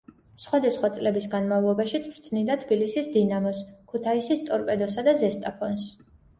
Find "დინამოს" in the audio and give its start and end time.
3.19-3.63